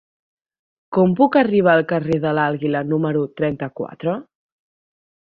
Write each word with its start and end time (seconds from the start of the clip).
Com 0.97 1.13
puc 1.19 1.37
arribar 1.41 1.77
al 1.81 1.85
carrer 1.93 2.19
de 2.25 2.33
l'Àliga 2.39 2.83
número 2.95 3.25
trenta-quatre? 3.43 4.21